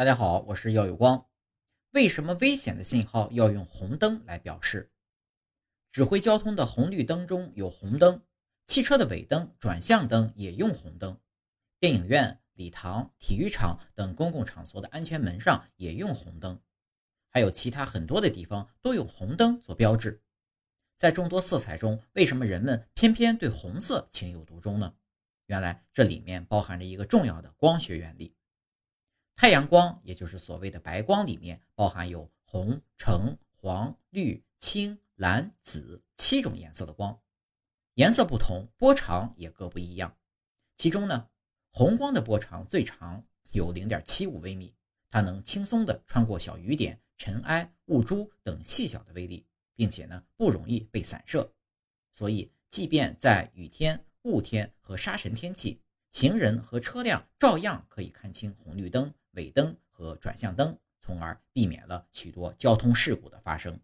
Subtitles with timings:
[0.00, 1.26] 大家好，我是耀有光。
[1.90, 4.90] 为什么危险的信号要用红灯来表示？
[5.92, 8.22] 指挥交通的红绿灯中有红灯，
[8.64, 11.20] 汽车的尾灯、转向灯也用红灯，
[11.78, 16.58] 电影院、礼堂、体育场等公共场所的安全门上也用红灯，
[17.28, 20.22] 还有其他很多的地方都有红灯做标志。
[20.96, 24.94] 在众多色彩中，为什么人们偏偏对红色情有独钟呢？
[25.44, 28.34] 原来这里面包含着一个重要的光学原理。
[29.40, 37.18] 太阳光，也就是所谓的白光，里面包含有红、橙、黄、绿、青、蓝、紫七种颜色的光，
[37.94, 40.14] 颜色不同，波长也各不一样。
[40.76, 41.26] 其中呢，
[41.72, 44.74] 红光的波长最长，有零点七五微米，
[45.08, 51.50] 它能轻松地穿过小雨点、尘埃、雾珠等细小的微粒，并且呢不容易被散射，
[52.12, 55.80] 所以即便在雨天、雾天和沙尘天气，
[56.10, 59.10] 行人和车辆照样可以看清红绿灯。
[59.32, 63.80] 尾灯和转向灯，从而避免了许多交通事故的发生。